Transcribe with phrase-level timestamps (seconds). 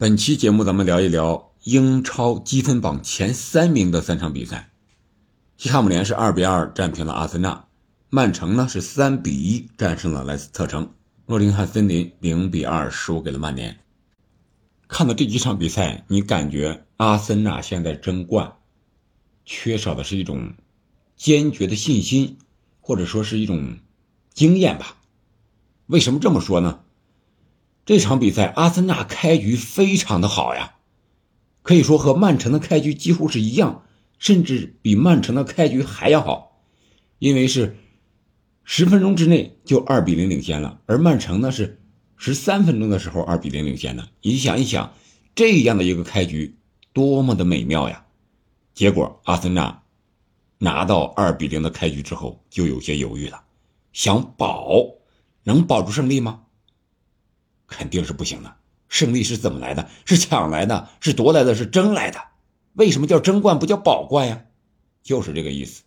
[0.00, 4.70] 本期节目咱们聊一聊英超积分榜前三名的三场比赛。
[5.58, 7.66] 西汉姆联是二比二战平了阿森纳，
[8.08, 10.94] 曼城呢是三比一战胜了莱斯特城，
[11.26, 13.78] 诺丁汉森林零比二输给了曼联。
[14.88, 18.54] 看到这几场比赛，你感觉阿森纳现在争冠
[19.44, 20.54] 缺少的是一种
[21.14, 22.38] 坚决的信心，
[22.80, 23.76] 或者说是一种
[24.32, 24.96] 经验吧？
[25.88, 26.80] 为什么这么说呢？
[27.86, 30.74] 这场比赛，阿森纳开局非常的好呀，
[31.62, 33.84] 可以说和曼城的开局几乎是一样，
[34.18, 36.62] 甚至比曼城的开局还要好，
[37.18, 37.76] 因为是
[38.62, 41.80] 十分钟之内就二比零领先了，而曼城呢是
[42.16, 44.08] 十三分钟的时候二比零领先的。
[44.22, 44.92] 你想一想，
[45.34, 46.56] 这样的一个开局
[46.92, 48.04] 多么的美妙呀！
[48.74, 49.82] 结果阿森纳
[50.58, 53.42] 拿到二比零的开局之后，就有些犹豫了，
[53.92, 54.70] 想保
[55.42, 56.42] 能保住胜利吗？
[57.70, 58.56] 肯定是不行的。
[58.88, 59.88] 胜利是怎么来的？
[60.04, 62.20] 是抢来的，是夺来的，是争来的。
[62.72, 64.44] 为什么叫争冠不叫保冠呀？
[65.02, 65.84] 就是这个意思。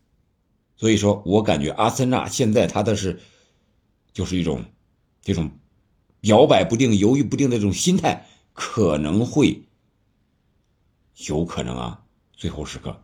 [0.78, 3.20] 所以说我感觉阿森纳现在他的是，
[4.14, 4.64] 就是一种
[5.22, 5.52] 这种
[6.22, 9.64] 摇摆不定、犹豫不定的这种心态，可能会
[11.28, 13.04] 有可能啊，最后时刻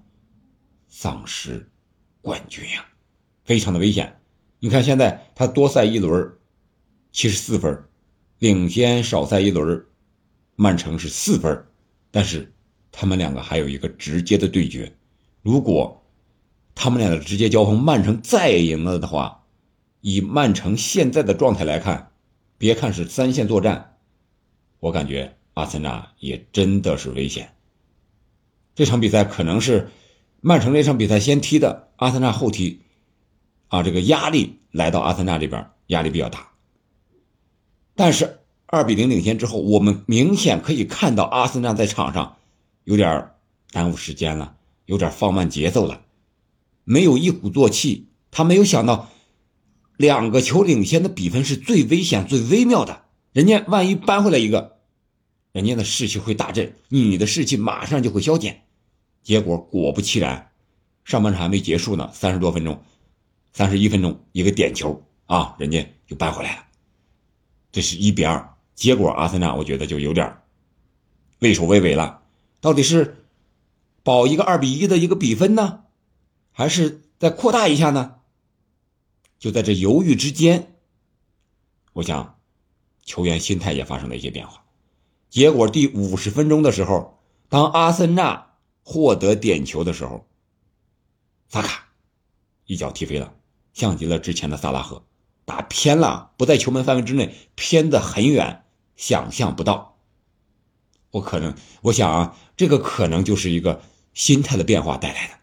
[0.88, 1.69] 丧失
[2.21, 2.86] 冠军呀，
[3.43, 4.21] 非常的危险。
[4.59, 6.38] 你看现在他多赛一轮，
[7.11, 7.83] 七十四分。
[8.40, 9.86] 领先少赛一轮，
[10.56, 11.66] 曼城是四分，
[12.09, 12.54] 但是
[12.90, 14.94] 他们两个还有一个直接的对决。
[15.42, 16.06] 如果
[16.73, 19.44] 他们俩的直接交锋，曼城再赢了的话，
[20.00, 22.14] 以曼城现在的状态来看，
[22.58, 23.98] 别看是三线作战，
[24.80, 27.54] 我感觉阿森纳也真的是危险。
[28.73, 29.90] 这场比赛可能是
[30.40, 32.80] 曼城这场比赛先踢的，阿森纳后踢，
[33.67, 36.54] 啊，这个压力来到阿森纳这边，压力比较大。
[38.00, 42.38] 但是二比零领先之后，我们明显可以看到阿森纳在场上
[42.86, 43.31] 有点
[43.72, 44.55] 耽误时间了，
[44.86, 46.03] 有点放慢节奏了，
[46.86, 48.08] 没有一鼓作气。
[48.31, 49.10] 他没有想到
[49.98, 53.02] 两个球领先的比分是最危险、最微妙的。
[53.33, 54.77] 人家万一扳回来一个，
[55.52, 58.61] 人家的士气会大振，你的士气马上就会消减。
[59.23, 60.52] 结果果不其然，
[61.04, 62.81] 上半场还没结束呢，三十多分钟，
[63.52, 66.64] 三十一分钟一个点球啊，人家就扳回来了。
[67.71, 70.41] 这是一比二，结果阿森纳我觉得就有点
[71.39, 72.23] 畏首畏尾了。
[72.61, 73.25] 到底是
[74.03, 75.83] 保一个二比一的一个比分呢，
[76.52, 78.15] 还是再扩大一下呢？
[79.37, 80.75] 就在这犹豫之间，
[81.93, 82.39] 我想
[83.03, 84.65] 球员心态也发生了一些变化。
[85.30, 90.27] 结果第五十分钟的时候，当阿森纳获得点球的时候，
[91.47, 91.87] 萨卡
[92.65, 93.33] 一脚踢飞了，
[93.73, 95.05] 像极了之前的萨拉赫。
[95.49, 98.65] 打偏了，不在球门范围之内，偏的很远，
[98.95, 99.98] 想象不到。
[101.10, 103.82] 我可能，我想啊，这个可能就是一个
[104.14, 105.33] 心态的变化带来的。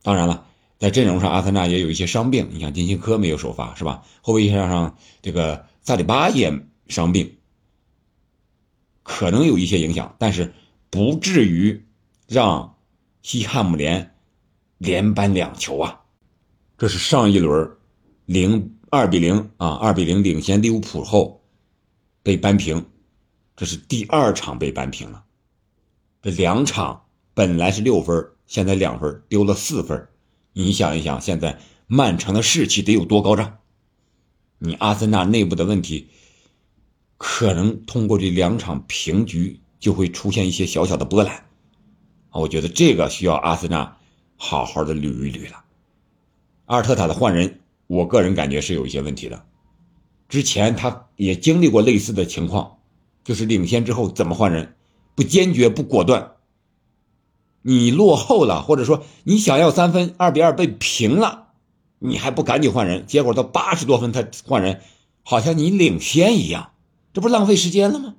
[0.00, 0.46] 当然了，
[0.78, 4.02] 在阵容上，阿森纳也有一些伤病，你像金琴科没有首发是吧？
[4.22, 6.50] 后卫线上这个萨里巴也
[6.88, 7.36] 伤病，
[9.02, 10.54] 可能有一些影响，但是
[10.88, 11.86] 不至于
[12.26, 12.78] 让
[13.20, 14.16] 西汉姆联
[14.78, 16.00] 连扳两球啊！
[16.78, 17.76] 这是上一轮。
[18.30, 21.42] 零二比零啊，二比零领先利物浦后
[22.22, 22.86] 被扳平，
[23.56, 25.24] 这是第二场被扳平了。
[26.22, 30.06] 这两场本来是六分，现在两分丢了四分。
[30.52, 31.58] 你想一想，现在
[31.88, 33.58] 曼城的士气得有多高涨？
[34.58, 36.10] 你阿森纳内部的问题，
[37.16, 41.34] 可能通过这两场平局就会出现一些小小的波澜
[42.28, 42.38] 啊。
[42.40, 43.96] 我觉得这个需要阿森纳
[44.36, 45.64] 好好的捋一捋了。
[46.66, 47.56] 阿尔特塔的换人。
[47.90, 49.42] 我个人感觉是有一些问题的，
[50.28, 52.78] 之前他也经历过类似的情况，
[53.24, 54.76] 就是领先之后怎么换人，
[55.16, 56.36] 不坚决不果断。
[57.62, 61.48] 你落后了，或者说你想要三分，二比二被平了，
[61.98, 64.82] 你还不赶紧换人，结果到八十多分他换人，
[65.24, 66.70] 好像你领先一样，
[67.12, 68.14] 这不浪费时间了吗？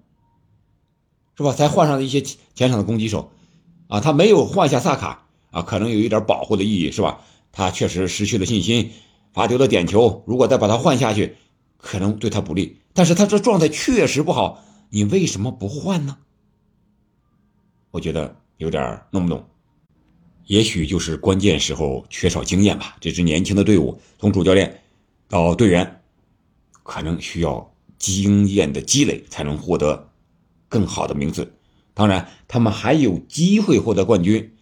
[1.38, 1.54] 是吧？
[1.54, 3.32] 才换上了一些前场的攻击手，
[3.88, 7.22] 啊，他没有换下萨卡啊，可能有一点保护的意义，是吧？
[7.54, 8.92] 他确实失去了信心。
[9.34, 11.36] 罚丢了点球，如果再把他换下去，
[11.78, 12.82] 可能对他不利。
[12.94, 16.18] 但是他这状态确实不好，你为什么不换呢？
[17.92, 19.46] 我觉得有点弄不懂，
[20.46, 22.98] 也许就是关键时候缺少经验吧。
[23.00, 24.82] 这支年轻的队伍，从主教练
[25.28, 26.02] 到队员，
[26.84, 30.10] 可能需要经验的积累才能获得
[30.68, 31.54] 更好的名次。
[31.94, 34.56] 当然，他们还有机会获得冠军，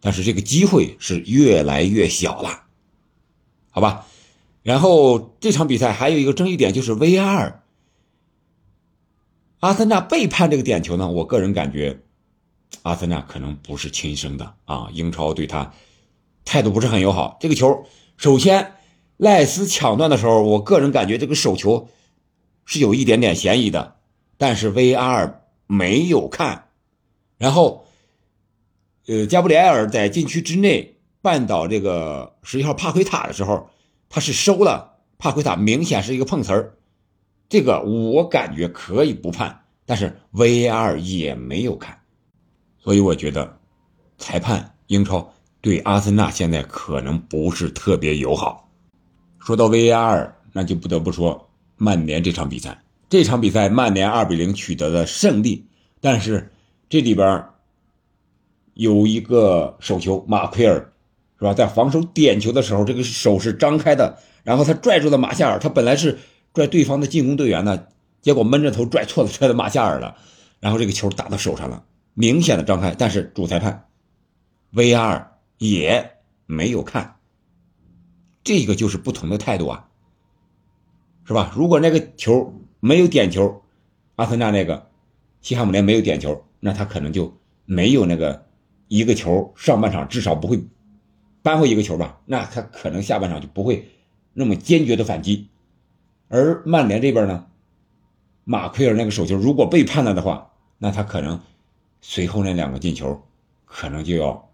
[0.00, 2.64] 但是这个机会是越来越小了，
[3.70, 4.06] 好吧？
[4.64, 7.56] 然后这场比赛还有一个争议点就是 VR，
[9.60, 12.00] 阿森纳被判这个点球呢，我个人感觉，
[12.82, 14.88] 阿森纳可能不是亲生的啊。
[14.90, 15.74] 英超对他
[16.46, 17.36] 态度不是很友好。
[17.40, 17.84] 这个球，
[18.16, 18.72] 首先
[19.18, 21.90] 赖斯抢断的时候，我个人感觉这个手球
[22.64, 23.96] 是有一点点嫌疑的，
[24.38, 25.34] 但是 VAR
[25.66, 26.68] 没有看。
[27.36, 27.84] 然后，
[29.08, 33.68] 呃，加布里埃尔在禁区之内绊倒这个十一号帕奎塔的时候，
[34.14, 36.76] 他是收了帕奎塔，明显是一个碰瓷儿。
[37.48, 41.98] 这个我感觉可以不判，但是 VAR 也没有看，
[42.78, 43.58] 所以我觉得
[44.16, 48.70] 裁判英超对阿森纳现在可能不是特别友好。
[49.40, 52.84] 说到 VAR，那就不得不说曼联这场比赛。
[53.10, 55.66] 这场比赛曼联二比零取得了胜利，
[56.00, 56.52] 但是
[56.88, 57.44] 这里边
[58.74, 60.92] 有一个手球，马奎尔
[61.44, 61.54] 是吧？
[61.54, 66.18] 在防守点球的时候，这个手是张开的，然后他拽住了马夏尔，他本来是。
[66.54, 67.88] 拽对方的进攻队员呢，
[68.22, 70.16] 结果闷着头拽错了，拽到马夏尔了，
[70.60, 73.88] 然后这个球打到手上了，明显的张开，但是主裁判
[74.72, 75.26] VR
[75.58, 76.12] 也
[76.46, 77.16] 没有看，
[78.44, 79.88] 这个就是不同的态度啊，
[81.24, 81.52] 是吧？
[81.56, 83.64] 如果那个球没有点球，
[84.14, 84.88] 阿森纳那个
[85.40, 88.46] 西汉姆联没有点球，那他可能就没有那个
[88.86, 90.64] 一个球，上半场至少不会
[91.44, 92.22] 扳回一个球吧？
[92.24, 93.90] 那他可能下半场就不会
[94.32, 95.48] 那么坚决的反击。
[96.28, 97.44] 而曼联这边呢，
[98.44, 101.38] 马奎尔那个手球如果被判了的话，那他可能
[102.00, 103.22] 随后那两个进球
[103.66, 104.50] 可能就要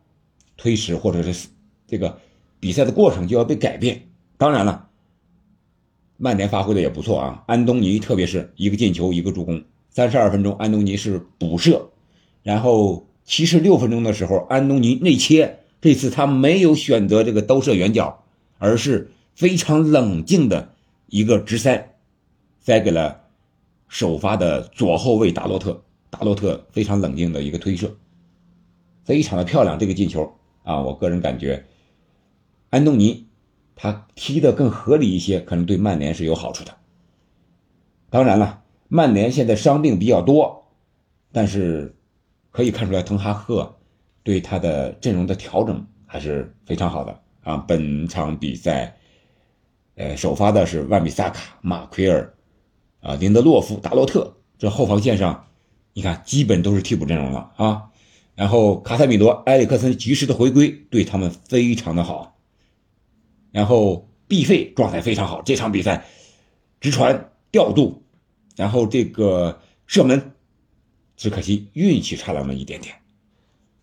[0.56, 1.48] 推迟，或者是
[1.86, 2.18] 这个
[2.58, 4.08] 比赛的过程就要被改变。
[4.36, 4.88] 当然了，
[6.16, 11.92] 曼联发挥的也不错啊，安东尼特别是一个进球一个助攻，三十二分钟安东尼是补射，
[12.42, 18.24] 然后七十六分钟的时候安东尼内切，这次他没有选择这个兜射远角，
[18.58, 20.74] 而是非常冷静的。
[21.06, 21.96] 一个直塞，
[22.60, 23.22] 塞给了
[23.88, 25.82] 首发的左后卫达洛特。
[26.08, 27.96] 达洛特非常冷静的一个推射，
[29.04, 29.78] 非常的漂亮。
[29.78, 30.32] 这个进球
[30.62, 31.66] 啊，我个人感觉，
[32.70, 33.26] 安东尼
[33.74, 36.76] 他踢的更合理一些，可能对曼联是有好处的。
[38.08, 40.66] 当然了，曼联现在伤病比较多，
[41.32, 41.96] 但是
[42.50, 43.79] 可以看出来，滕哈赫
[44.22, 47.56] 对他的阵容的调整还是非常好的啊。
[47.58, 48.96] 本场比赛。
[49.96, 52.32] 呃，首发的是万比萨卡、马奎尔，
[53.00, 55.44] 啊，林德洛夫、达洛特，这后防线上，
[55.92, 57.90] 你看基本都是替补阵容了啊。
[58.34, 62.38] 然后卡塞米罗、埃里克森及时的回归，对他们非常的好。
[63.50, 66.06] 然后毕费状态非常好，这场比赛
[66.80, 68.02] 直传调度，
[68.56, 70.32] 然后这个射门，
[71.14, 72.94] 只可惜运气差了那么一点点。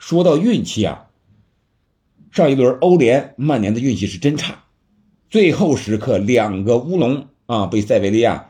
[0.08, 1.10] 说到运气啊，
[2.32, 4.64] 上一轮欧联曼联的运气是真差。
[5.30, 8.50] 最后时刻，两个乌龙啊，被塞维利亚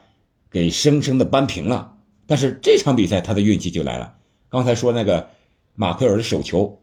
[0.51, 1.97] 给生生的扳平了。
[2.27, 4.19] 但是这场比赛他的运气就来了。
[4.49, 5.31] 刚才说那个
[5.73, 6.79] 马奎尔的手球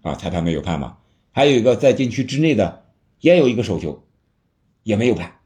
[0.00, 0.96] 啊，裁判没有判嘛？
[1.32, 2.86] 还有一个在禁区之内的，
[3.20, 4.02] 也有一个手球，
[4.82, 5.40] 也没有判。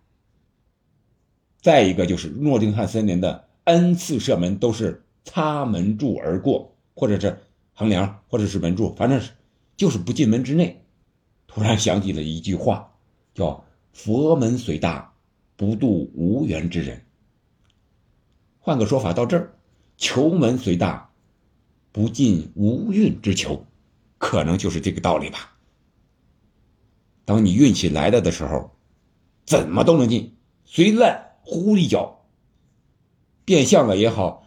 [1.61, 7.37] 再一个就是诺丁汉森林的 N 次射门都是擦门柱而过，或者是
[7.81, 9.31] 横梁，或者是门柱，反正是
[9.75, 10.85] 就是不进门之内。
[11.47, 12.93] 突然想起了一句话，
[13.33, 13.65] 叫。
[13.93, 15.15] 佛门虽大，
[15.57, 17.05] 不渡无缘之人。
[18.61, 19.53] 换个说法，到这儿，
[19.97, 21.11] 球门虽大，
[21.91, 23.67] 不进无运之球，
[24.17, 25.59] 可能就是这个道理吧。
[27.25, 28.71] 当你运气来了的时候，
[29.45, 32.27] 怎么都能进，随烂呼一脚，
[33.45, 34.47] 变相了也好，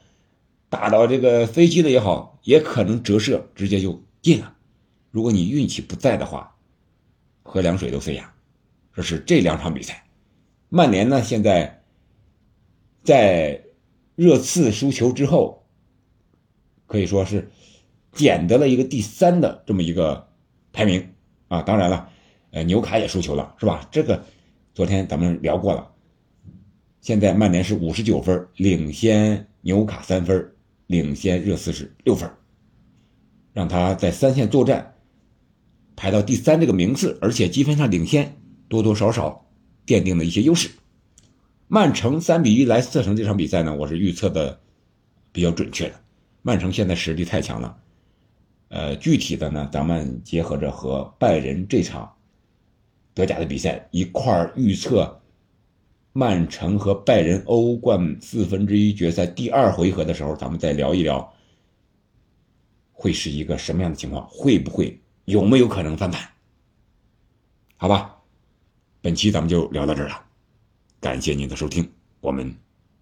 [0.73, 4.55] 打到这个飞机的也好，也可能折射直接就进了。
[5.11, 6.55] 如果你运气不在的话，
[7.43, 8.33] 喝凉水都塞牙。
[8.91, 10.03] 这是这两场比赛，
[10.69, 11.83] 曼联呢现在
[13.03, 13.63] 在
[14.15, 15.63] 热刺输球之后，
[16.87, 17.51] 可以说是
[18.11, 20.27] 捡得了一个第三的这么一个
[20.71, 21.07] 排名
[21.49, 21.61] 啊。
[21.61, 22.09] 当然了，
[22.49, 23.87] 呃，纽卡也输球了，是吧？
[23.91, 24.23] 这个
[24.73, 25.91] 昨天咱们聊过了。
[26.99, 30.51] 现在曼联是五十九分，领先纽卡三分，
[30.87, 32.29] 领先热刺是六分，
[33.53, 34.95] 让他在三线作战
[35.95, 38.37] 排到第三这个名次，而且积分上领先。
[38.69, 39.45] 多多少少
[39.85, 40.67] 奠定了一些优势。
[41.67, 44.59] 曼城三比一莱斯特城这场比赛呢，我是预测的
[45.31, 45.95] 比较准确的。
[46.41, 47.77] 曼城现在实力太强了，
[48.69, 52.11] 呃，具体的呢，咱们结合着和拜仁这场
[53.13, 55.21] 德甲的比赛一块儿预测，
[56.13, 61.33] 曼城和拜仁欧冠四分之一决赛第二回合的时候，咱们再聊一聊，
[62.91, 64.27] 会是一个什么样的情况？
[64.29, 66.29] 会不会有没有可能翻盘？
[67.77, 68.15] 好吧。
[69.01, 70.23] 本期咱们就聊到这儿了，
[71.01, 71.91] 感谢您的收听，
[72.21, 72.55] 我们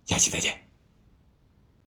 [0.06, 0.70] 下期再见。